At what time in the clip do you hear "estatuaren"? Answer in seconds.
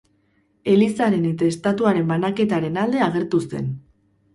1.57-2.11